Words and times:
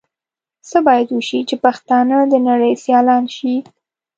څه 0.69 0.77
بايد 0.85 1.07
وشي 1.13 1.39
چې 1.49 1.55
پښتانهٔ 1.65 2.19
د 2.31 2.35
نړۍ 2.49 2.73
سيالان 2.83 3.23
شي؟ 3.35 3.53